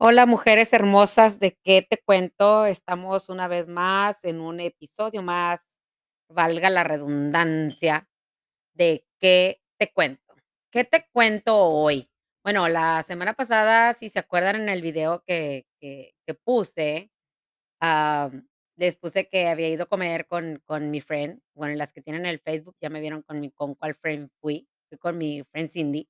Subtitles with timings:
[0.00, 2.66] Hola, mujeres hermosas, ¿de qué te cuento?
[2.66, 5.80] Estamos una vez más en un episodio más,
[6.28, 8.06] valga la redundancia,
[8.74, 10.34] de qué te cuento.
[10.72, 12.10] ¿Qué te cuento hoy?
[12.44, 17.10] Bueno, la semana pasada, si se acuerdan en el video que que puse,
[17.80, 22.02] am, les puse que había ido a comer con con mi friend, bueno, las que
[22.02, 25.42] tienen el Facebook ya me vieron con mi con cuál friend fui, fui con mi
[25.52, 26.08] friend Cindy.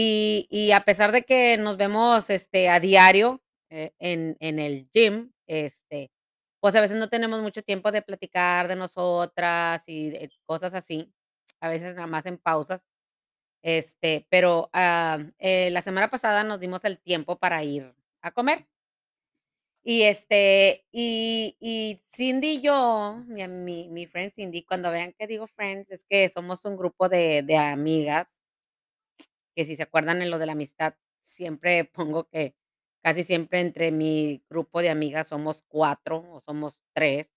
[0.00, 4.88] Y y a pesar de que nos vemos, este, a diario, eh, en en el
[4.92, 6.12] gym, este,
[6.60, 11.12] pues, a veces no tenemos mucho tiempo de platicar de nosotras y de cosas así,
[11.60, 12.86] a veces nada más en pausas,
[13.62, 18.66] este, pero, am, eh, la semana pasada nos dimos el tiempo para ir a comer.
[19.84, 25.26] Y, este, y y Cindy y yo, mi mi mi friend Cindy, cuando vean que
[25.26, 28.37] digo friends, es que somos un grupo de de amigas
[29.58, 32.56] que si se acuerdan en lo de la amistad, siempre pongo que
[33.04, 37.32] casi siempre entre mi grupo de amigas somos 4 o somos 3,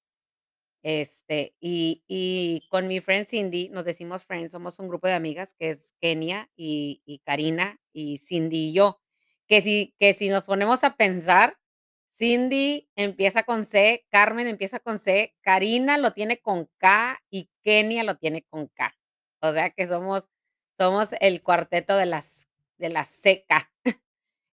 [0.84, 5.54] este, y y con mi friend Cindy nos decimos friends, somos un grupo de amigas
[5.60, 9.00] que es Kenia y y Karina y Cindy y yo,
[9.48, 11.58] que si que si nos ponemos a pensar,
[12.18, 18.04] Cindy empieza con C, Carmen empieza con C, Karina lo tiene con K y Kenia
[18.04, 18.94] lo tiene con K.
[19.42, 20.30] O sea que somos
[20.82, 22.48] somos el cuarteto de las
[22.80, 23.70] de las CK.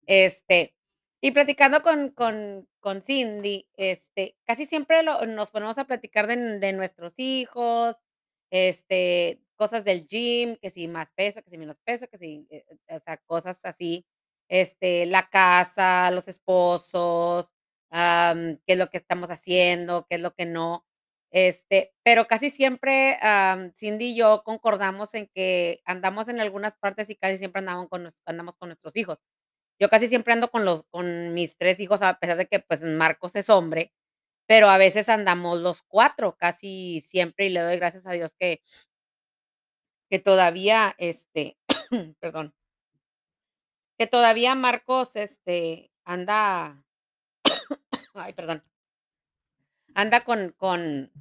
[0.07, 0.75] Este,
[1.23, 6.37] y platicando con con con Cindy, este, casi siempre lo nos ponemos a platicar de
[6.61, 7.97] de nuestros hijos,
[8.51, 12.65] este, cosas del gym, que si más peso, que si menos peso, que si, eh
[12.89, 14.07] eh, o sea, cosas así,
[14.49, 17.53] este, la casa, los esposos,
[17.93, 20.87] qué es lo que estamos haciendo, qué es lo que no,
[21.31, 23.19] este, pero casi siempre,
[23.77, 28.09] Cindy y yo concordamos en que andamos en algunas partes y casi siempre andamos con
[28.27, 29.21] andamos con nuestros hijos.
[29.81, 32.83] Yo casi siempre ando con los con mis 3 hijos, a pesar de que, pues,
[32.83, 33.93] Marcos es hombre,
[34.49, 38.61] pero a veces andamos los 4 casi siempre, y le doy gracias a Dios que
[40.11, 41.59] que todavía, este,
[42.21, 42.53] perdón
[44.01, 46.85] que todavía Marcos, este, anda
[48.15, 48.63] ay, perdón
[49.99, 51.13] anda con con,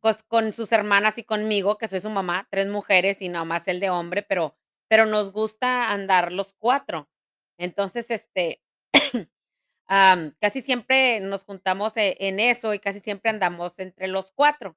[0.00, 3.80] pues, con sus hermanas y conmigo, que soy su mamá, 3 mujeres y nomás él
[3.80, 4.56] de hombre, pero
[4.88, 7.08] pero nos gusta andar los 4.
[7.58, 8.62] Entonces, este,
[9.86, 14.76] am, casi siempre nos juntamos e en eso y casi siempre andamos entre los 4.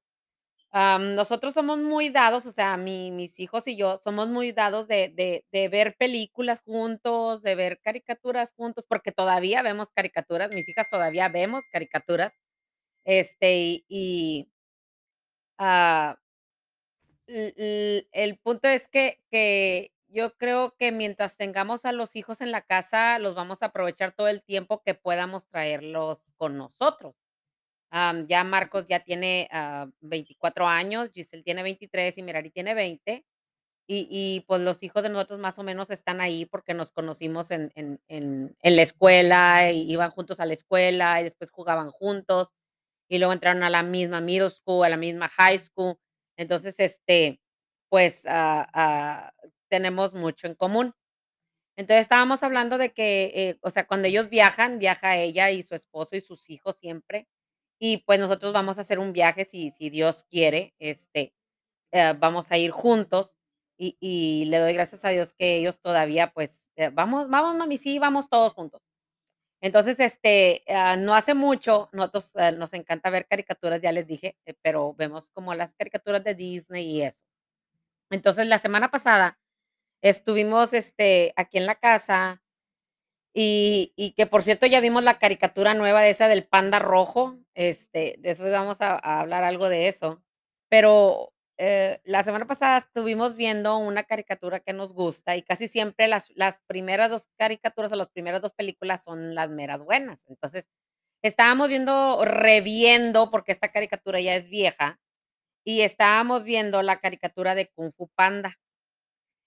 [0.72, 4.88] Am, nosotros somos muy dados, o sea, mi mis hijos y yo somos muy dados
[4.88, 10.67] de de de ver películas juntos, de ver caricaturas juntos, porque todavía vemos caricaturas, mis
[10.69, 12.33] hijas todavía vemos caricaturas,
[13.05, 14.47] este, y
[17.27, 22.39] y l el punto es que que yo creo que mientras tengamos a los hijos
[22.39, 27.17] en la casa, los vamos a aprovechar todo el tiempo que podamos traerlos con nosotros.
[27.91, 33.25] Am, ya Marcos ya tiene, ah, 24 años, Giselle tiene 23 y Mirari tiene 20,
[33.88, 37.51] y y, pues, los hijos de nosotros más o menos están ahí porque nos conocimos
[37.51, 42.53] en en en en la escuela, iban juntos a la escuela, y después jugaban juntos,
[43.09, 45.97] y luego entraron a la misma middle school, a la misma high school.
[46.38, 47.41] Entonces, este,
[47.89, 49.33] pues, ah ah,
[49.69, 50.93] tenemos mucho en común.
[51.77, 55.75] Entonces, estábamos hablando de que, eh, o sea, cuando ellos viajan, viaja ella y su
[55.75, 57.27] esposo y sus hijos siempre,
[57.79, 61.33] y pues, nosotros vamos a hacer un viaje si si Dios quiere, este,
[61.94, 63.38] eh, vamos a ir juntos,
[63.79, 67.77] y y le doy gracias a Dios que ellos todavía, pues, eh, vamos vamos, mami,
[67.79, 68.81] sí, vamos todos juntos.
[69.61, 74.35] Entonces, este, ah, no hace mucho, nosotros, eh, nos encanta ver caricaturas, ya les dije,
[74.45, 77.23] eh, pero vemos como las caricaturas de Disney y eso.
[78.11, 79.39] Entonces, la semana pasada
[80.01, 82.41] estuvimos, este, aquí en la casa,
[83.33, 88.17] y y que, por cierto, ya vimos la caricatura nueva esa del panda rojo, este,
[88.19, 90.23] después vamos a a hablar algo de eso.
[90.69, 96.07] Pero, eh, la semana pasada estuvimos viendo una caricatura que nos gusta, y casi siempre
[96.07, 100.25] las las primeras 2 caricaturas, o las primeras 2 películas son las meras buenas.
[100.30, 100.68] Entonces,
[101.24, 105.00] estábamos viendo reviendo, porque esta caricatura ya es vieja,
[105.65, 108.57] y estábamos viendo la caricatura de Kung Fu Panda.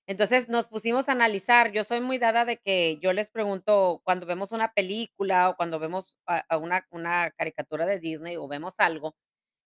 [0.09, 4.27] Entonces, nos pusimos a analizar, yo soy muy dada de que yo les pregunto cuando
[4.27, 8.75] vemos una película, o cuando vemos a a una una caricatura de Disney, o vemos
[8.79, 9.17] algo,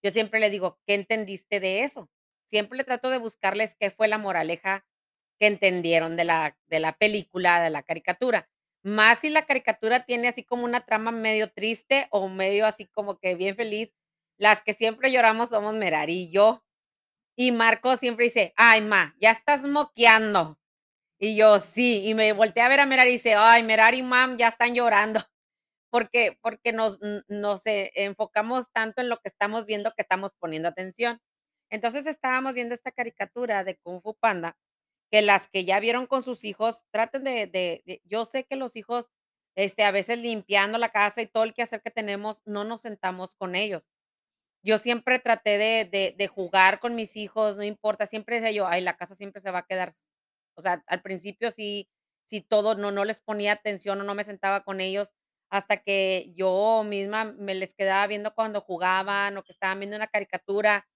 [0.04, 2.08] yo siempre le digo: "¿Qué entendiste de eso?".
[2.52, 4.84] Siempre trato de buscarles qué fue la moraleja
[5.40, 8.46] que entendieron de la de la película, de la caricatura.
[8.84, 13.16] Más si la caricatura tiene así como una trama medio triste, o medio así como
[13.18, 13.94] que bien feliz,
[14.38, 16.62] las que siempre lloramos somos Merari y yo.
[17.36, 20.58] Y Marcos siempre dice: "Ay, ma, ya estás moqueando".
[21.20, 24.36] Y yo: "Sí", y me volteé a ver a Merari y dice: "Ay, Merari, Mom,
[24.38, 25.20] ya están llorando",
[25.90, 30.68] porque porque nos nos, eh, enfocamos tanto en lo que estamos viendo que estamos poniendo
[30.70, 31.20] atención.
[31.72, 34.58] Entonces, estábamos viendo esta caricatura de Kung Fu Panda,
[35.10, 39.10] que las que ya vieron con sus hijos, traten de yo sé que los hijos,
[39.56, 43.34] este, a veces limpiando la casa y todo el quehacer que tenemos, no nos sentamos
[43.36, 43.88] con ellos.
[44.64, 48.82] Yo siempre traté de de jugar con mis hijos, no importa, siempre decía yo: "Ay,
[48.82, 50.06] la casa siempre se va a quedar s"
[50.56, 51.88] o sea, al principio sí
[52.26, 55.14] sí todo no no les ponía atención o no me sentaba con ellos,
[55.50, 60.08] hasta que yo misma me les quedaba viendo cuando jugaban o que estaban viendo una
[60.08, 60.86] caricatura,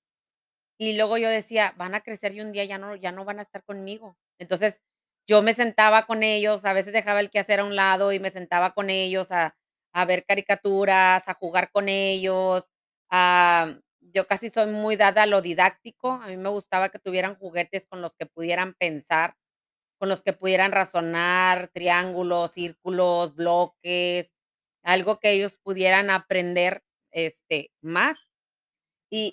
[0.78, 3.38] y luego yo decía: "Van a crecer y un día ya no ya no van
[3.40, 4.16] a estar conmigo".
[4.38, 4.80] Entonces,
[5.28, 8.30] yo me sentaba con ellos, a veces dejaba el quehacer a un lado y me
[8.30, 9.56] sentaba con ellos a
[9.92, 12.70] a ver caricaturas, a jugar con ellos,
[13.10, 17.36] am, yo casi soy muy dada a lo didáctico, a mí me gustaba que tuvieran
[17.36, 19.34] juguetes con los que pudieran pensar,
[19.98, 24.32] con los que pudieran razonar, triángulos, círculos, bloques,
[24.84, 26.82] algo que ellos pudieran aprender,
[27.12, 28.16] este, más.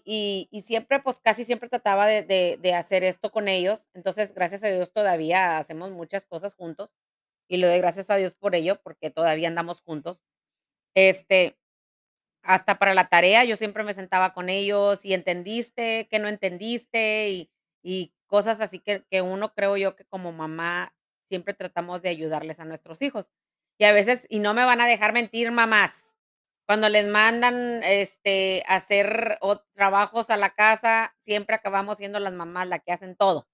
[0.06, 3.90] Y siempre, pues, casi siempre trataba de hacer esto con ellos.
[3.94, 6.94] Entonces, gracias a Dios, todavía hacemos muchas cosas juntos,
[7.50, 10.24] y le doy gracias a Dios por ello, porque todavía andamos juntos.
[10.96, 11.58] Este,
[12.44, 16.08] hasta para la tarea, yo siempre me sentaba con ellos, ¿y entendiste?
[16.12, 17.30] ¿Qué no entendiste?
[17.32, 17.50] Y
[17.84, 20.94] y cosas así que que uno, creo yo, que como mamá
[21.30, 23.32] siempre tratamos de ayudarles a nuestros hijos.
[23.80, 26.13] Y a veces y no me van a dejar mentir, mamás,
[26.68, 29.38] cuando les mandan, este, hacer
[29.74, 33.48] trabajos a la casa, siempre acabamos siendo las mamás la que hacen todo.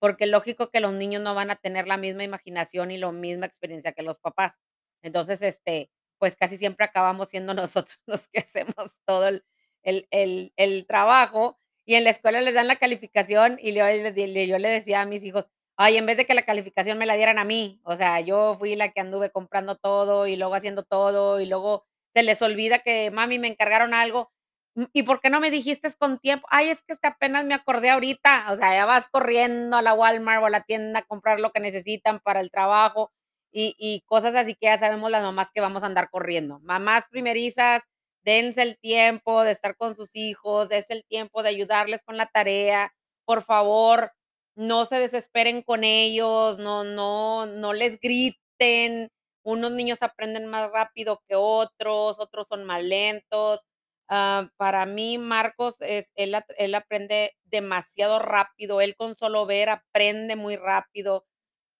[0.00, 3.46] Porque lógico que los niños no van a tener la misma imaginación y lo misma
[3.46, 4.58] experiencia que los papás.
[5.02, 9.44] Entonces, este, pues, casi siempre acabamos siendo nosotros los que hacemos todo el
[9.82, 14.58] el el el trabajo, y en la escuela les dan la calificación, y yo yo
[14.58, 17.38] le decía a mis hijos: "Ay, en vez de que la calificación me la dieran
[17.38, 21.40] a mí, o sea, yo fui la que anduve comprando todo, y luego haciendo todo,
[21.40, 24.30] y luego se les olvida que: 'Mami, me encargaron algo',
[24.76, 27.54] 'Mm, ¿y por qué no me dijiste con tiempo?', 'Ay, es que, este, apenas me
[27.54, 31.02] acordé ahorita'", o sea, ya vas corriendo a la Walmart o a la tienda a
[31.04, 33.12] comprar lo que necesitan para el trabajo,
[33.52, 36.60] y y cosas así que ya sabemos las mamás que vamos a andar corriendo.
[36.62, 37.82] Mamás primerizas,
[38.24, 42.26] dense el tiempo de estar con sus hijos, dense el tiempo de ayudarles con la
[42.26, 42.92] tarea,
[43.26, 44.12] por favor,
[44.56, 49.10] no se desesperen con ellos, no no no les griten,
[49.44, 53.62] unos niños aprenden más rápido que otros, otros son más lentos.
[54.08, 60.36] Ah, para mí, Marcos es él él aprende demasiado rápido, él con solo ver aprende
[60.36, 61.26] muy rápido.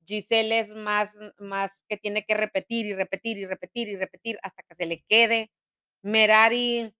[0.06, 4.62] Giselle es más más que tiene que repetir, y repetir, y repetir, y repetir hasta
[4.64, 5.50] que se le quede.
[6.05, 6.94] Merari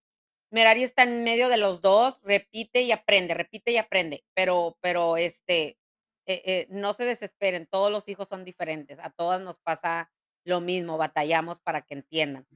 [0.53, 5.17] Merari está en medio de los 2, repite y aprende, repite y aprende, pero pero,
[5.19, 5.79] este,
[6.27, 10.11] eh eh, no se desesperen, todos los hijos son diferentes, a todas nos pasa
[10.45, 12.47] lo mismo, batallamos para que entiendan.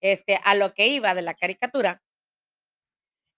[0.00, 2.00] Este, a lo que iba de la caricatura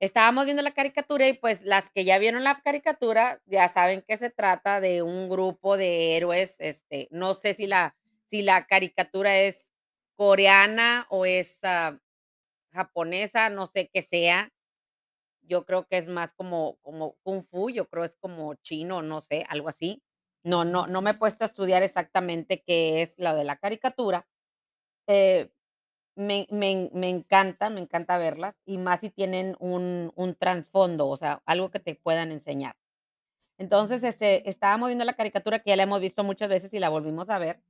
[0.00, 4.16] estábamos viendo la caricatura y, pues, las que ya vieron la caricatura ya saben que
[4.16, 7.94] se trata de un grupo de héroes, este, no sé si la
[8.30, 9.72] si la caricatura es
[10.16, 11.98] coreana o es, ah,
[12.72, 14.52] japonesa, no sé qué sea.
[15.42, 19.20] Yo creo que es más como como Kung Fu, yo creo es como chino, no
[19.22, 20.02] sé, algo así.
[20.44, 24.26] No no no me he puesto a estudiar exactamente qué es lo de la caricatura.
[25.08, 25.50] Eh,
[26.16, 31.16] me me me encanta me encanta verlas, y más si tienen un un trasfondo, o
[31.18, 32.76] sea, algo que te puedan enseñar.
[33.58, 36.90] Entonces, este, estábamos viendo la caricatura que ya la hemos visto muchas veces y la
[36.90, 37.62] volvimos a ver,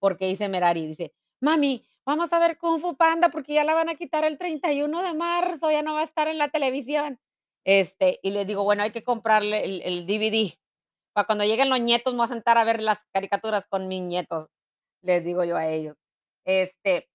[0.00, 3.88] porque dice Merari, dice: "Mami, vamos a ver Kung Fu Panda porque ya la van
[3.90, 7.20] a quitar el 31 de marzo, ya no va a estar en la televisión".
[7.64, 10.58] Este, y le digo: "Bueno, hay que comprarle el DVD,
[11.14, 14.02] para cuando lleguen los nietos, me voy a sentar a ver las caricaturas con mis
[14.02, 14.48] nietos",
[15.02, 15.96] les digo yo a ellos.
[16.46, 17.08] Este,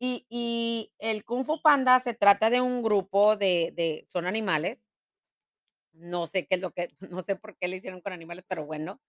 [0.00, 4.84] y y el Kung Fu Panda se trata de un grupo de de son animales.
[5.94, 8.64] No sé qué es lo que no sé por qué le hicieron con animales, pero
[8.66, 9.00] bueno.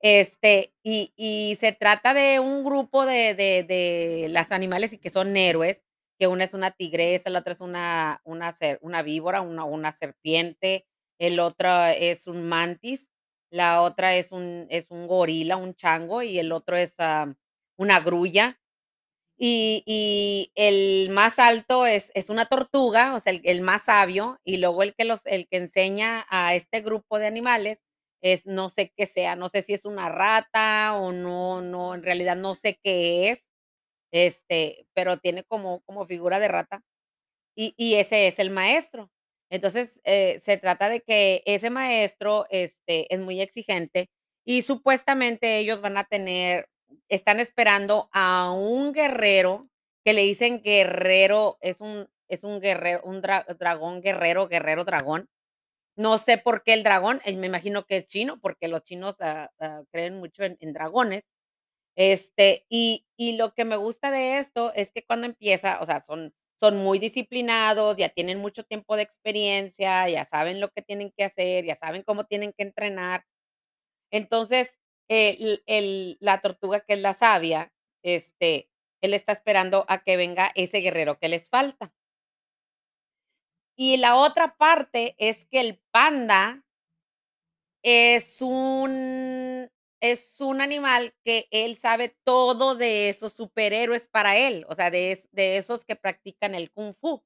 [0.00, 5.10] Este, y y se trata de un grupo de de de las animales y que
[5.10, 5.84] son héroes,
[6.20, 10.86] que una es una tigresa, la otra es una una una víbora, una una serpiente,
[11.20, 13.11] el otro es un mantis,
[13.52, 17.36] la otra es un es un gorila, un chango, y el otro es, am,
[17.78, 18.58] una grulla.
[19.38, 24.40] Y y el más alto es es una tortuga, o sea, el el más sabio,
[24.44, 27.80] y luego el que los el que enseña a este grupo de animales
[28.22, 32.02] es no sé qué sea, no sé si es una rata o no no, en
[32.04, 33.48] realidad no sé qué es,
[34.12, 36.82] este, pero tiene como como figura de rata,
[37.56, 39.10] y y ese es el maestro.
[39.52, 44.10] Entonces, eh, se trata de que ese maestro, este, es muy exigente
[44.46, 46.68] Y supuestamente ellos van a tener
[47.08, 49.68] están esperando a un guerrero,
[50.04, 55.28] que le dicen guerrero, es un es un guerrero, un dra dragón guerrero, guerrero dragón.
[55.96, 59.16] No sé por qué el dragón, eh, me imagino que es chino, porque los chinos,
[59.20, 61.26] ah, ah, creen mucho en en dragones.
[61.96, 66.00] Este, y y lo que me gusta de esto es que cuando empieza, o sea,
[66.00, 71.12] son son muy disciplinados, ya tienen mucho tiempo de experiencia, ya saben lo que tienen
[71.16, 73.24] que hacer, ya saben cómo tienen que entrenar.
[74.12, 74.78] Entonces,
[75.08, 77.72] el el la tortuga, que es la sabia,
[78.04, 78.70] este,
[79.02, 81.92] él está esperando a que venga ese guerrero que les falta.
[83.76, 86.62] Y la otra parte es que el panda
[87.82, 89.68] es un
[90.02, 95.18] es un animal que él sabe todo de esos superhéroes para él, o sea, de
[95.32, 97.22] de esos que practican el kung fu.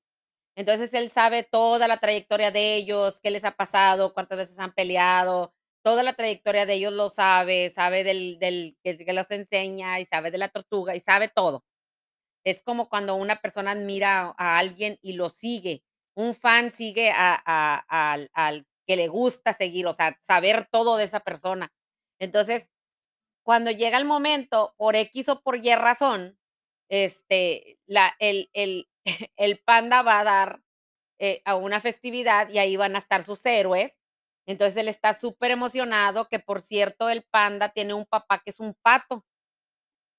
[0.56, 4.74] Entonces, él sabe toda la trayectoria de ellos, qué les ha pasado, cuántas veces han
[4.74, 5.54] peleado,
[5.84, 10.30] toda la trayectoria de ellos lo sabe, sabe del del que los enseña, y sabe
[10.32, 11.64] de la tortuga, y sabe todo.
[12.44, 15.82] Es como cuando una persona admira a alguien y lo sigue.
[16.16, 20.96] Un fan sigue a a al al que le gusta seguir, o sea, saber todo
[20.96, 21.70] de esa persona.
[22.20, 22.70] Entonces,
[23.44, 26.38] cuando llega el momento, por equis o por ye razón,
[26.90, 28.88] este, la el el
[29.36, 30.62] el panda va a dar,
[31.20, 33.94] eh, a una festividad y ahí van a estar sus héroes.
[34.48, 38.74] Entonces, él está superemocionado, que por cierto, el panda tiene un papá que es un
[38.82, 39.24] pato.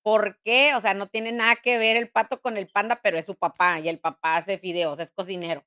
[0.04, 0.74] ¿Por qué?
[0.74, 3.34] O sea, no tiene nada que ver el pato con el panda, pero es su
[3.36, 5.64] papá, y el papá hace fideos, es cocinero.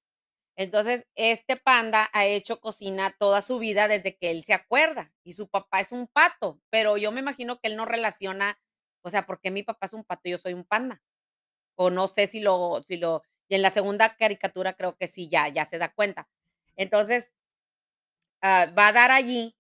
[0.61, 5.33] Entonces, este panda ha hecho cocina toda su vida desde que él se acuerda, y
[5.33, 8.59] su papá es un pato, pero yo me imagino que él no relaciona,
[9.03, 11.01] o sea, ¿por qué mi papá es un pato y yo soy un panda?
[11.77, 15.29] O no sé si lo si lo y en la segunda caricatura creo que sí,
[15.29, 16.29] ya ya se da cuenta.
[16.77, 17.33] Entonces
[18.43, 19.55] ah, va a dar allí,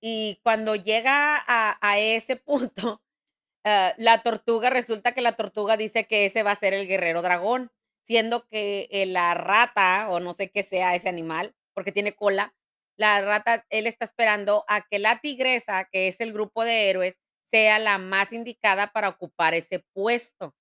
[0.00, 3.02] y cuando llega a a ese punto,
[3.64, 7.22] ah, la tortuga resulta que la tortuga dice que ese va a ser el guerrero
[7.22, 7.72] dragón,
[8.06, 12.54] siendo que, eh, la rata, o no sé qué sea ese animal, porque tiene cola,
[12.98, 17.16] la rata, él está esperando a que la tigresa, que es el grupo de héroes,
[17.50, 20.54] sea la más indicada para ocupar ese puesto.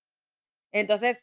[0.73, 1.19] Entonces,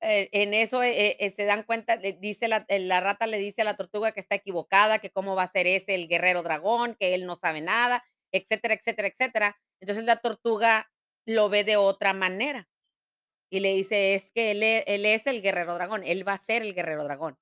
[0.00, 3.76] eh, en eso, eh se dan cuenta, dice la la rata le dice a la
[3.76, 7.26] tortuga que está equivocada, que cómo va a ser ese el guerrero dragón, que él
[7.26, 9.56] no sabe nada, etcétera, etcétera, etcétera.
[9.80, 10.90] Entonces, la tortuga
[11.26, 12.68] lo ve de otra manera,
[13.52, 16.38] y le dice: "Es que él e él es el guerrero dragón, él va a
[16.38, 17.36] ser el guerrero dragón".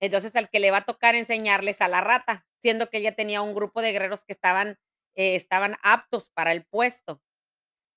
[0.00, 3.14] Entonces, al que le va a tocar enseñarle es a la rata, siendo que ella
[3.16, 4.78] tenía un grupo de guerreros que estaban,
[5.16, 7.20] eh, estaban aptos para el puesto.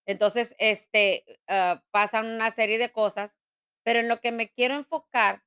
[0.08, 3.38] Entonces, este, ah, pasan una serie de cosas,
[3.84, 5.42] pero en lo que me quiero enfocar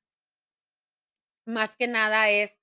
[1.47, 2.57] más que nada es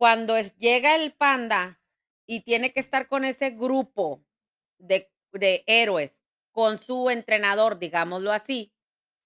[0.00, 1.80] cuando es llega el panda
[2.26, 4.24] y tiene que estar con ese grupo
[4.78, 6.23] de de héroes,
[6.54, 8.72] con su entrenador, digámoslo así,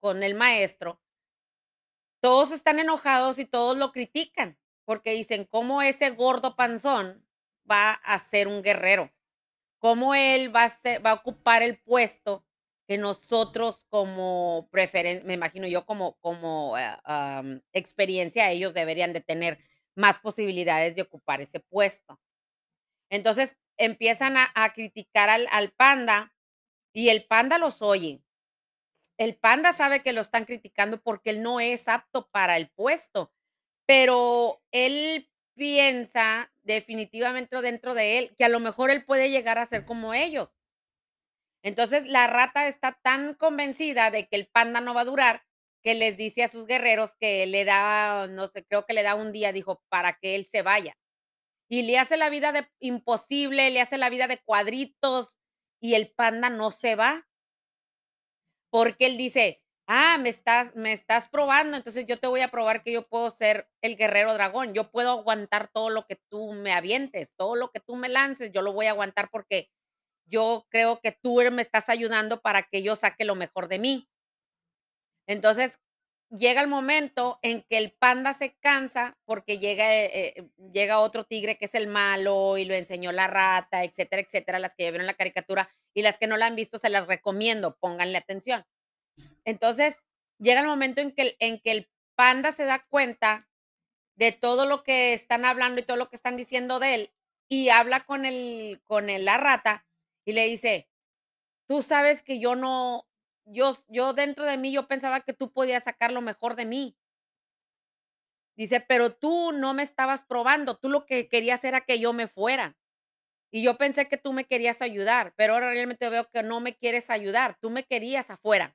[0.01, 1.01] con el maestro
[2.23, 7.25] todos están enojados y todos lo critican, porque dicen: "¿Cómo ese gordo panzón
[7.71, 9.13] va a ser un guerrero?
[9.81, 10.73] ¿Cómo él va
[11.05, 12.45] a ocupar el puesto
[12.89, 15.23] que nosotros como preferen?".
[15.27, 19.59] Me imagino yo como como, am, experiencia, ellos deberían de tener
[19.97, 22.21] más posibilidades de ocupar ese puesto.
[23.11, 26.35] Entonces, empiezan a criticar al panda,
[26.93, 28.23] y el panda los oye.
[29.19, 33.33] El panda sabe que lo están criticando porque él no es apto para el puesto,
[33.87, 39.67] pero él piensa definitivamente dentro de él, que a lo mejor él puede llegar a
[39.67, 40.55] ser como ellos.
[41.63, 45.43] Entonces, la rata está tan convencida de que el panda no va a durar,
[45.83, 49.15] que les dice a sus guerreros que le da, no sé, creo que le da
[49.17, 50.97] un día, dijo, para que él se vaya.
[51.69, 55.38] Y le hace la vida de imposible, le hace la vida de cuadritos,
[55.83, 57.25] y el panda no se va.
[58.73, 62.83] Porque él dice: "Ah, me estás me estás probando, entonces yo te voy a probar
[62.83, 66.73] que yo puedo ser el guerrero dragón, yo puedo aguantar todo lo que tú me
[66.73, 69.71] avientes, todo lo que tú me lances, yo lo voy a aguantar porque
[70.27, 74.07] yo creo que tú, me estás ayudando para que yo saque lo mejor de mí".
[75.29, 75.79] Entonces,
[76.31, 81.25] llega el momento en que el panda se cansa, porque llega, eh eh, llega otro
[81.25, 84.91] tigre que es el malo, y lo enseñó la rata, etcétera, etcétera, las que ya
[84.91, 88.65] vieron la caricatura, y las que no la han visto, se las recomiendo, pónganle atención.
[89.45, 89.97] Entonces,
[90.39, 93.49] llega el momento en que en que el panda se da cuenta
[94.17, 97.13] de todo lo que están hablando y todo lo que están diciendo de él,
[97.51, 99.87] y habla con el con el la rata,
[100.27, 100.89] y le dice:
[101.69, 103.08] "Tú sabes que yo no
[103.53, 106.95] yo yo dentro de mí, yo pensaba que tú podías sacar lo mejor de mí".
[108.59, 112.27] Dice: "Pero tú no me estabas probando, tú lo que querías era que yo me
[112.27, 112.77] fuera".
[113.53, 116.77] Y yo pensé que tú me querías ayudar, pero ahora realmente veo que no me
[116.77, 118.75] quieres ayudar, tú me querías afuera.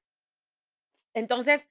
[1.15, 1.69] Entonces,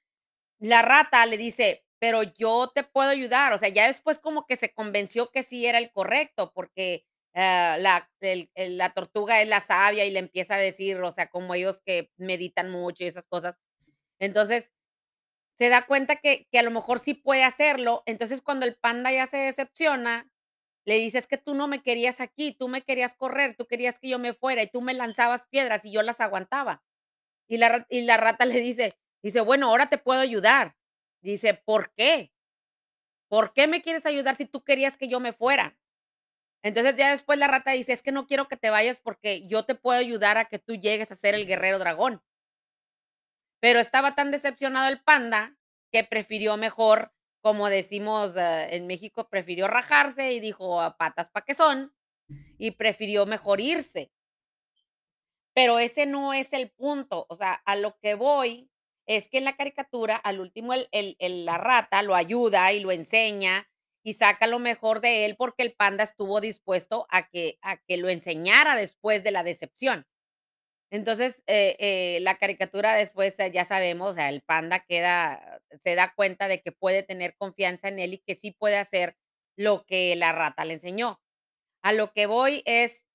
[0.60, 4.56] la rata le dice: "Pero yo te puedo ayudar", o sea, ya después como que
[4.56, 8.08] se convenció que sí era el correcto, porque, ah, la
[8.56, 12.10] la tortuga es la sabia y le empieza a decir, o sea, como ellos que
[12.18, 13.58] meditan mucho y esas cosas.
[14.20, 14.72] Entonces,
[15.58, 18.02] se da cuenta que que a lo mejor sí puede hacerlo.
[18.06, 20.30] Entonces, cuando el panda ya se decepciona,
[20.86, 23.98] le dice: "Es que tú no me querías aquí, tú me querías correr, tú querías
[24.00, 26.84] que yo me fuera y tú me lanzabas piedras y yo las aguantaba".
[27.48, 30.76] Y la y la rata le dice dice: "Bueno, ahora te puedo ayudar".
[31.22, 32.30] Dice: "¿Por qué?
[33.30, 35.74] ¿Por qué me quieres ayudar si tú querías que yo me fuera?".
[36.64, 39.64] Entonces, ya después la rata dice: "Es que no quiero que te vayas porque yo
[39.64, 42.22] te puedo ayudar a que tú llegues a ser el guerrero dragón".
[43.62, 45.56] Pero estaba tan decepcionado el panda
[45.92, 51.44] que prefirió mejor, como decimos, ah, en México, prefirió rajarse y dijo: "A patas pa'
[51.44, 51.94] que son",
[52.58, 54.10] y prefirió mejor irse.
[55.56, 58.70] Pero ese no es el punto, o sea, a lo que voy
[59.06, 62.90] es que en la caricatura, al último, el el la rata lo ayuda y lo
[62.92, 63.68] enseña
[64.04, 67.96] y saca lo mejor de él, porque el panda estuvo dispuesto a que a que
[67.98, 70.06] lo enseñara después de la decepción.
[70.92, 75.94] Entonces, eh eh, la caricatura después, eh, ya sabemos, o sea, el panda queda se
[75.96, 79.16] da cuenta de que puede tener confianza en él y que sí puede hacer
[79.58, 81.20] lo que la rata le enseñó.
[81.82, 83.06] A lo que voy es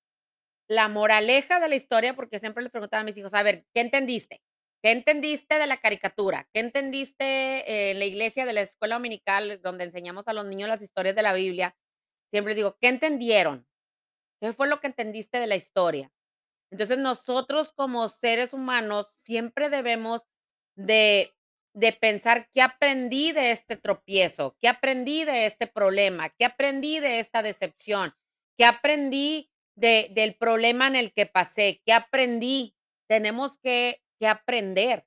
[0.68, 3.80] la moraleja de la historia, porque siempre les preguntaba a mis hijos: "A ver, ¿qué
[3.82, 4.40] entendiste?
[4.84, 6.48] ¿Qué entendiste de la caricatura?
[6.52, 10.82] ¿Qué entendiste en la iglesia de la escuela dominical donde enseñamos a los niños las
[10.82, 11.76] historias de la Biblia?".
[12.32, 13.66] Siempre digo: "¿Qué entendieron?
[14.42, 16.12] ¿Qué fue lo que entendiste de la historia?".
[16.72, 20.26] Entonces, nosotros como seres humanos siempre debemos
[20.76, 21.34] de
[21.74, 24.56] de pensar: "¿Qué aprendí de este tropiezo?
[24.60, 26.30] ¿Qué aprendí de este problema?
[26.30, 28.14] ¿Qué aprendí de esta decepción?
[28.58, 31.82] ¿Qué aprendí de del problema en el que pasé?
[31.86, 32.74] ¿Qué aprendí?".
[33.08, 35.06] Tenemos que que aprender.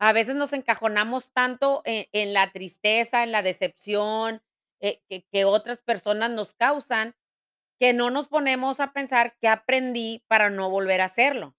[0.00, 4.42] A veces nos encajonamos tanto en en la tristeza, en la decepción,
[4.80, 7.14] eh, que que otras personas nos causan,
[7.80, 11.56] que no nos ponemos a pensar: "¿Qué aprendí para no volver a hacerlo?".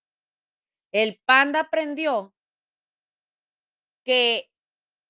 [0.93, 2.33] El panda aprendió
[4.05, 4.49] que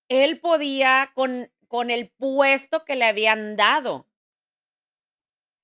[0.09, 4.07] él podía con con el puesto que le habían dado.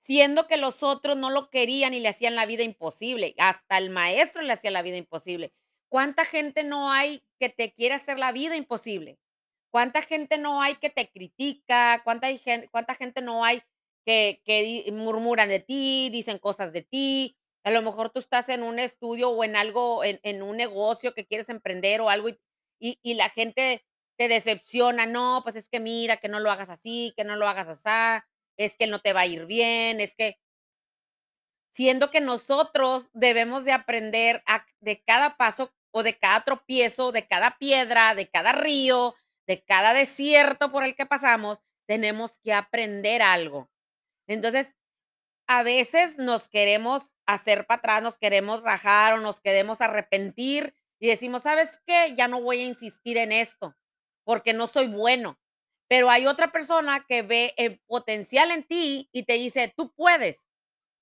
[0.03, 3.89] Siendo que los otros no lo querían y le hacían la vida imposible, hasta el
[3.91, 5.53] maestro le hacía la vida imposible.
[5.91, 9.17] ¿Cuánta gente no hay que te quiere hacer la vida imposible?
[9.71, 12.01] ¿Cuánta gente no hay que te critica?
[12.03, 12.27] ¿Cuánta
[12.71, 13.61] cuánta gente no hay
[14.05, 17.37] que que murmuran de ti, dicen cosas de ti?
[17.63, 21.25] A lo mejor tú estás en un estudio o en algo, en un negocio que
[21.27, 22.29] quieres emprender o algo
[22.79, 23.83] y la gente
[24.17, 27.47] te decepciona: "No, pues es que mira, que no lo hagas así, que no lo
[27.47, 30.37] hagas asá, es que no te va a ir bien, es que"
[31.75, 34.43] Siendo que nosotros debemos de aprender
[34.81, 39.15] de cada paso, o de cada tropiezo, de cada piedra, de cada río,
[39.47, 43.69] de cada desierto por el que pasamos, tenemos que aprender algo.
[44.27, 44.75] Entonces,
[45.47, 51.07] a veces nos queremos hacer para atrás, nos queremos rajar o nos queremos arrepentir y
[51.07, 52.13] decimos: "¿Sabes qué?
[52.15, 53.75] Ya no voy a insistir en esto,
[54.25, 55.39] porque no soy bueno".
[55.89, 60.47] Pero hay otra persona que ve el potencial en ti y te dice: "Tú puedes,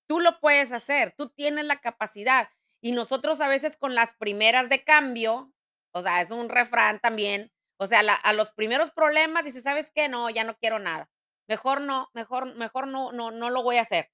[0.07, 2.49] tú lo puedes hacer, tú tienes la capacidad".
[2.83, 5.51] Y nosotros a veces con las primeras de cambio,
[5.93, 10.09] o sea, es un refrán también, o sea, a los primeros problemas dices: "¿Sabes qué?
[10.09, 11.09] No, ya no quiero nada.
[11.47, 14.09] Mejor no mejor mejor no no no lo voy a hacer".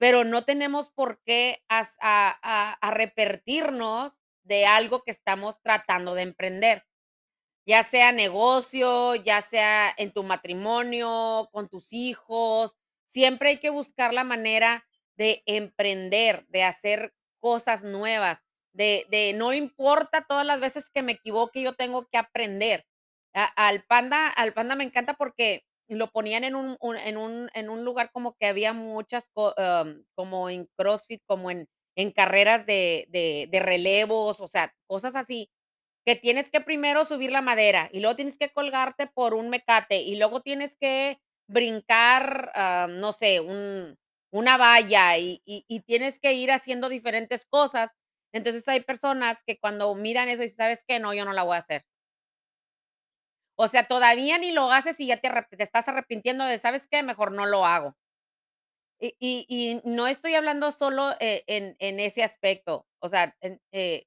[0.00, 6.86] Pero no tenemos por qué a a arrepentirnos de algo que estamos tratando de emprender,
[7.66, 12.76] ya sea negocio, ya sea en tu matrimonio, con tus hijos,
[13.08, 14.86] siempre hay que buscar la manera
[15.16, 18.40] de emprender, de hacer cosas nuevas,
[18.74, 22.84] de de no importa todas las veces que me equivoque, yo tengo que aprender.
[23.34, 27.84] Al panda al panda me encanta porque lo ponían en un en un en un
[27.84, 33.48] lugar como que había muchas am, como en CrossFit, como en en carreras de de
[33.50, 35.50] de relevos, o sea, cosas así,
[36.06, 39.98] que tienes que primero subir la madera, y luego tienes que colgarte por un mecate,
[40.02, 43.96] y luego tienes que brincar, ah, no sé, un
[44.32, 47.92] una valla, y y y tienes que ir haciendo diferentes cosas.
[48.32, 51.00] Entonces, hay personas que cuando miran eso dicen: "¿Sabes qué?
[51.00, 51.82] No, yo no la voy a hacer".
[53.60, 57.02] O sea, todavía ni lo haces y ya te te estás arrepintiendo de: "¿Sabes qué?
[57.02, 57.94] Mejor no lo hago".
[59.00, 63.36] Y y y no estoy hablando solo, eh, en en ese aspecto, o sea,
[63.72, 64.06] eh,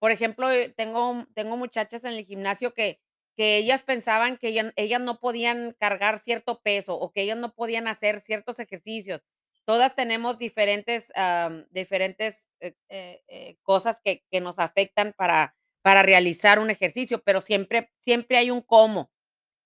[0.00, 3.00] por ejemplo, eh, tengo tengo muchachas en el gimnasio que
[3.36, 7.54] que ellas pensaban que ellas ellas no podían cargar cierto peso, o que ellas no
[7.54, 9.22] podían hacer ciertos ejercicios,
[9.66, 16.02] todas tenemos diferentes, am, diferentes, eh eh eh, cosas que que nos afectan para para
[16.02, 19.10] realizar un ejercicio, pero siempre siempre hay un cómo.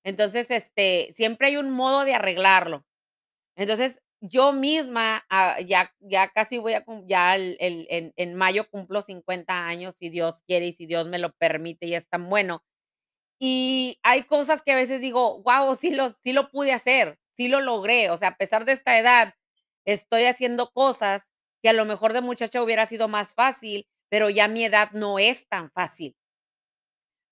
[0.04, 2.87] Entonces, este, siempre hay un modo de arreglarlo.
[3.56, 8.68] Entonces, yo misma, ah, ya ya casi voy a ya el el en en mayo
[8.70, 12.28] cumplo 50 años, si Dios quiere y si Dios me lo permite y es tan
[12.30, 12.62] bueno.
[13.40, 17.48] Y hay cosas que a veces digo: "Guau, sí lo sí lo pude hacer, sí
[17.48, 18.11] lo logré".
[18.11, 19.34] O sea, a pesar de esta edad,
[19.88, 21.31] estoy haciendo cosas
[21.62, 25.18] que a lo mejor de muchacha hubiera sido más fácil, pero ya mi edad no
[25.18, 26.14] es tan fácil.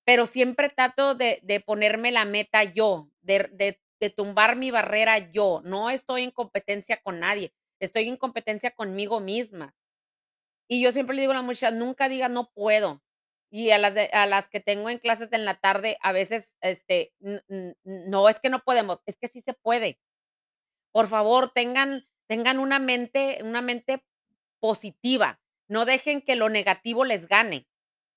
[0.07, 5.61] Pero siempre trato de ponerme la meta yo, de tumbar mi barrera yo.
[5.65, 9.75] No estoy en competencia con nadie, estoy en competencia conmigo misma.
[10.69, 13.03] Y yo siempre le digo a las muchachas: "Nunca digan no puedo".
[13.51, 17.13] Y a las a las que tengo en clases en la tarde, a veces, este,
[17.85, 19.99] no, es que no podemos, es que sí se puede.
[20.93, 24.05] Por favor, tengan tengan una mente una mente
[24.61, 27.69] positiva, no dejen que lo negativo les gane.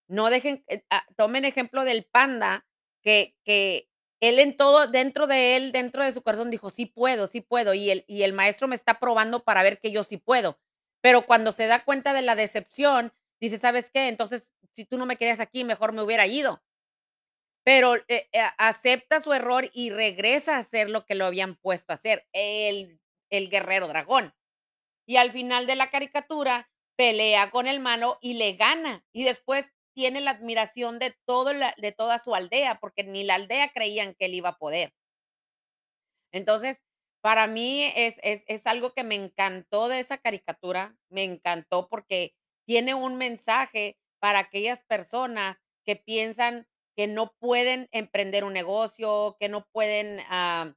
[0.09, 2.65] No dejen, eh, ah, tomen ejemplo del panda,
[3.03, 3.89] que que
[4.21, 7.73] él en todo dentro de él, dentro de su corazón dijo: "Sí puedo, sí puedo,
[7.75, 10.59] y el y el maestro me está probando para ver que yo sí puedo".
[11.01, 14.07] Pero cuando se da cuenta de la decepción, dice: "¿Sabes qué?
[14.09, 16.61] Entonces, si tú no me querías aquí, mejor me hubiera ido".
[17.67, 21.91] Pero, eh, a acepta su error y regresa a hacer lo que lo habían puesto
[21.93, 22.98] a hacer, el
[23.29, 24.33] el guerrero dragón.
[25.07, 29.71] Y al final de la caricatura, pelea con el malo y le gana, y después
[29.95, 34.15] tiene la admiración de todo la de toda su aldea, porque ni la aldea creían
[34.15, 34.93] que él iba a poder.
[36.31, 36.81] Entonces,
[37.21, 42.33] para mí es es es algo que me encantó de esa caricatura, me encantó porque
[42.65, 49.49] tiene un mensaje para aquellas personas que piensan que no pueden emprender un negocio, que
[49.49, 50.73] no pueden, ah,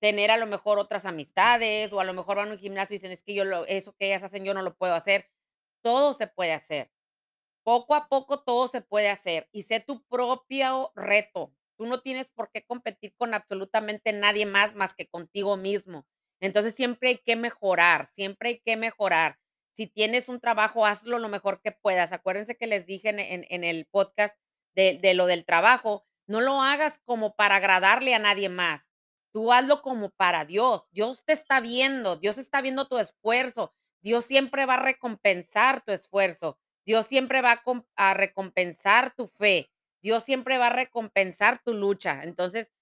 [0.00, 2.98] tener a lo mejor otras amistades, o a lo mejor van a un gimnasio y
[2.98, 5.28] dicen: "Es que yo eso que ellas hacen, yo no lo puedo hacer".
[5.84, 6.90] Todo se puede hacer.
[7.64, 11.54] Poco a poco todo se puede hacer, y sé tu propio reto.
[11.78, 16.06] Tú no tienes por qué competir con absolutamente nadie más, más que contigo mismo.
[16.40, 19.38] Entonces, siempre hay que mejorar, siempre hay que mejorar.
[19.74, 22.12] Si tienes un trabajo, hazlo lo mejor que puedas.
[22.12, 24.36] Acuérdense que les dije en el podcast
[24.74, 28.89] de lo del trabajo, no lo hagas como para agradarle a nadie más.
[29.34, 30.88] Tú hazlo como para Dios.
[30.90, 33.72] Dios te está viendo, Dios está viendo tu esfuerzo.
[34.02, 36.58] Dios siempre va a recompensar tu esfuerzo.
[36.86, 39.70] Dios siempre va a com a recompensar tu fe.
[40.02, 42.22] Dios siempre va a recompensar tu lucha.
[42.24, 42.72] Entonces,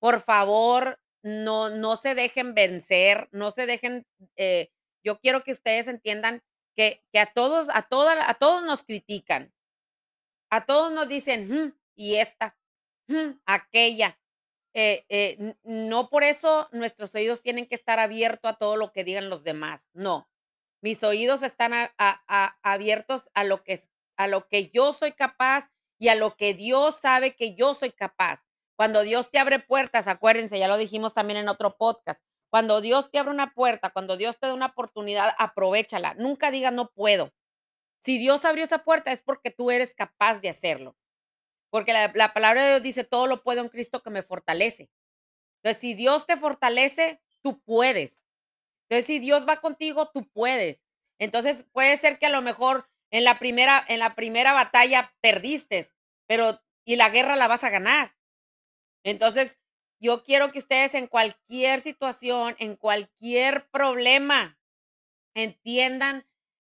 [0.00, 4.70] por favor, no no se dejen vencer, no se dejen, eh,
[5.04, 6.42] yo quiero que ustedes entiendan
[6.76, 9.52] que que a todos a toda a todos nos critican.
[10.50, 12.56] A todos nos dicen: "Mm, y esta,
[13.08, 14.18] mm, aquella".
[14.76, 19.04] Eh eh, no por eso nuestros oídos tienen que estar abierto a todo lo que
[19.04, 20.28] digan los demás, no.
[20.82, 21.72] Mis oídos están
[22.62, 23.82] abiertos a lo que
[24.18, 27.90] a lo que yo soy capaz y a lo que Dios sabe que yo soy
[27.92, 28.42] capaz.
[28.76, 33.10] Cuando Dios te abre puertas, acuérdense, ya lo dijimos también en otro podcast, cuando Dios
[33.10, 36.14] te abre una puerta, cuando Dios te da una oportunidad, aprovéchala.
[36.14, 37.32] Nunca digas: "No puedo".
[38.02, 40.94] Si Dios abrió esa puerta, es porque tú eres capaz de hacerlo.
[41.74, 44.92] Porque la la palabra de Dios dice: "Todo lo puedo en Cristo que me fortalece".
[45.58, 48.20] Entonces, si Dios te fortalece, tú puedes.
[48.88, 50.80] Entonces, si Dios va contigo, tú puedes.
[51.18, 55.90] Entonces, puede ser que a lo mejor en la primera en la primera batalla perdiste,
[56.28, 58.14] pero y la guerra la vas a ganar.
[59.04, 59.58] Entonces,
[60.00, 64.60] yo quiero que ustedes en cualquier situación, en cualquier problema,
[65.36, 66.26] entiendan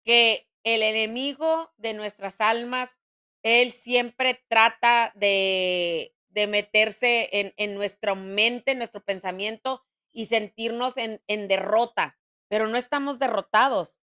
[0.05, 2.97] que el enemigo de nuestras almas,
[3.45, 10.97] él siempre trata de de meterse en en nuestra mente, en nuestro pensamiento y sentirnos
[10.99, 14.01] en en derrota, pero no estamos derrotados,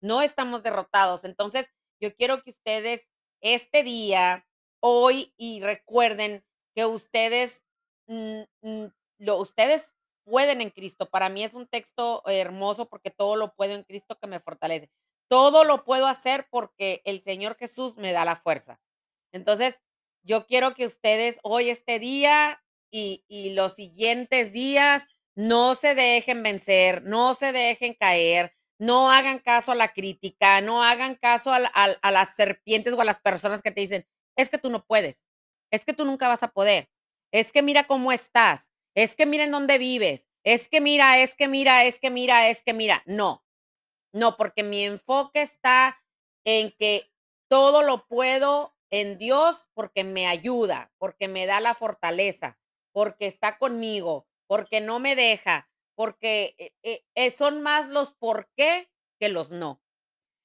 [0.00, 1.24] no estamos derrotados.
[1.24, 1.70] Entonces,
[2.00, 3.08] yo quiero que ustedes
[3.42, 4.46] este día,
[4.80, 6.44] hoy, y recuerden
[6.74, 7.62] que ustedes,
[8.08, 8.86] mm mm,
[9.18, 9.82] lo ustedes
[10.24, 11.08] pueden en Cristo.
[11.10, 14.90] Para mí es un texto hermoso porque todo lo puedo en Cristo que me fortalece.
[15.30, 18.80] Todo lo puedo hacer porque el Señor Jesús me da la fuerza.
[19.32, 19.80] Entonces,
[20.22, 22.62] yo quiero que ustedes hoy, este día
[22.92, 25.04] y y los siguientes días,
[25.36, 30.82] no se dejen vencer, no se dejen caer, no hagan caso a la crítica, no
[30.84, 34.48] hagan caso al al a las serpientes o a las personas que te dicen: "Es
[34.48, 35.28] que tú no puedes,
[35.72, 36.88] es que tú nunca vas a poder,
[37.32, 41.36] es que mira cómo estás, es que mira en dónde vives, es que mira, es
[41.36, 43.02] que mira, es que mira, es que mira".
[43.06, 43.44] No,
[44.16, 45.98] no, porque mi enfoque está
[46.44, 47.10] en que
[47.48, 52.58] todo lo puedo en Dios porque me ayuda, porque me da la fortaleza,
[52.92, 58.48] porque está conmigo, porque no me deja, porque, eh eh eh, son más los por
[58.56, 58.88] qué
[59.20, 59.82] que los no.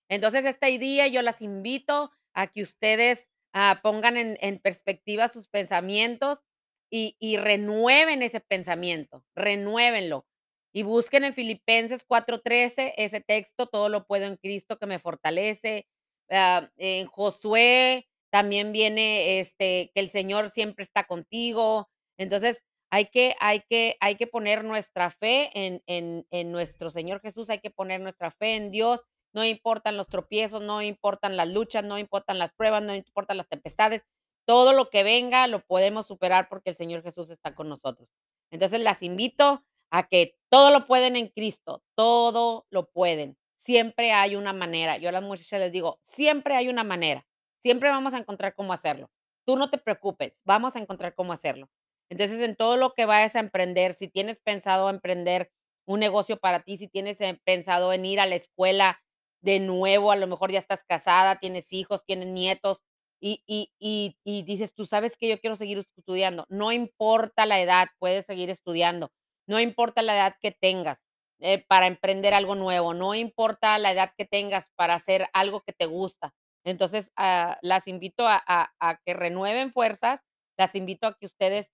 [0.09, 5.47] Entonces, este día yo las invito a que ustedes, ah, pongan en en perspectiva sus
[5.49, 6.43] pensamientos
[6.91, 10.25] y y renueven ese pensamiento, renuévenlo.
[10.73, 15.87] Y busquen en Filipenses 4:13 ese texto, todo lo puedo en Cristo que me fortalece.
[16.29, 21.89] Ah, en Josué también viene, este, que el Señor siempre está contigo.
[22.17, 27.21] Entonces, hay que hay que hay que poner nuestra fe en en en nuestro Señor
[27.21, 29.01] Jesús, hay que poner nuestra fe en Dios,
[29.33, 33.47] no importan los tropiezos, no importan las luchas, no importan las pruebas, no importan las
[33.49, 34.03] tempestades,
[34.45, 38.09] todo lo que venga lo podemos superar porque el Señor Jesús está con nosotros.
[38.51, 43.37] Entonces, las invito a que todo lo pueden en Cristo, todo lo pueden.
[43.57, 44.97] Siempre hay una manera.
[44.97, 47.25] Yo a las muchachas les digo: "Siempre hay una manera,
[47.61, 49.09] siempre vamos a encontrar cómo hacerlo.
[49.45, 51.69] Tú no te preocupes, vamos a encontrar cómo hacerlo".
[52.09, 55.51] Entonces, en todo lo que vayas a emprender, si tienes pensado emprender
[55.87, 59.01] un negocio para ti, si tienes, eh, pensado en ir a la escuela
[59.41, 62.83] de nuevo, a lo mejor ya estás casada, tienes hijos, tienes nietos,
[63.21, 65.27] y y y y dices tú: "¿Sabes qué?
[65.29, 66.45] Yo quiero seguir estudiando".
[66.49, 69.11] No importa la edad, puedes seguir estudiando.
[69.51, 71.03] No importa la edad que tengas,
[71.41, 75.73] eh, para emprender algo nuevo, no importa la edad que tengas para hacer algo que
[75.73, 76.33] te gusta.
[76.63, 78.71] Entonces, ah, las invito a
[79.05, 80.21] que renueven fuerzas,
[80.57, 81.69] las invito a que ustedes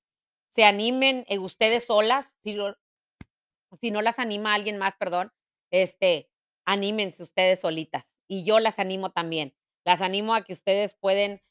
[0.49, 5.31] se animen, eh, ustedes solas, si no las anima alguien más, perdón,
[5.71, 6.31] este,
[6.65, 9.55] anímense ustedes solitas, y yo las animo también.
[9.85, 11.43] Las animo a que ustedes pueden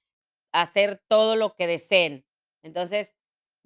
[0.52, 2.26] hacer todo lo que deseen.
[2.64, 3.15] Entonces,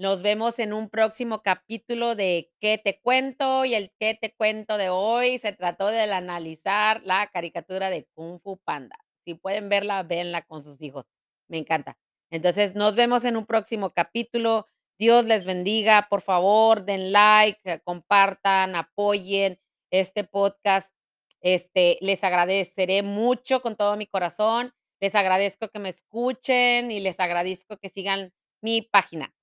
[0.00, 3.66] nos vemos en un próximo capítulo de ¿Qué te cuento?
[3.66, 8.40] Y el qué te cuento de hoy se trató del analizar la caricatura de Kung
[8.40, 8.96] Fu Panda.
[9.26, 11.04] Si pueden verla, véanla con sus hijos.
[11.48, 11.98] Me encanta.
[12.30, 14.66] Entonces, nos vemos en un próximo capítulo.
[14.98, 16.06] Dios les bendiga.
[16.08, 19.60] Por favor, den like, compartan, apoyen
[19.90, 20.94] este podcast.
[21.42, 24.72] Este, les agradeceré mucho con todo mi corazón.
[24.98, 28.32] Les agradezco que me escuchen y les agradezco que sigan
[28.62, 29.34] mi página.